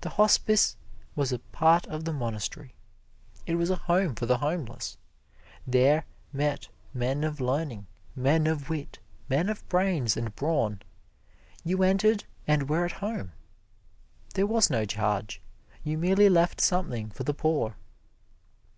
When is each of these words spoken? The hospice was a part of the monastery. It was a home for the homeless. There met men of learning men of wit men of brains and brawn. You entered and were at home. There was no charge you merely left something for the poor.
The 0.00 0.08
hospice 0.08 0.74
was 1.14 1.30
a 1.30 1.38
part 1.38 1.86
of 1.88 2.06
the 2.06 2.14
monastery. 2.14 2.72
It 3.46 3.56
was 3.56 3.68
a 3.68 3.76
home 3.76 4.14
for 4.14 4.24
the 4.24 4.38
homeless. 4.38 4.96
There 5.66 6.06
met 6.32 6.68
men 6.94 7.24
of 7.24 7.42
learning 7.42 7.86
men 8.16 8.46
of 8.46 8.70
wit 8.70 9.00
men 9.28 9.50
of 9.50 9.68
brains 9.68 10.16
and 10.16 10.34
brawn. 10.34 10.80
You 11.62 11.82
entered 11.82 12.24
and 12.46 12.70
were 12.70 12.86
at 12.86 12.92
home. 13.04 13.32
There 14.32 14.46
was 14.46 14.70
no 14.70 14.86
charge 14.86 15.42
you 15.82 15.98
merely 15.98 16.30
left 16.30 16.62
something 16.62 17.10
for 17.10 17.24
the 17.24 17.34
poor. 17.34 17.76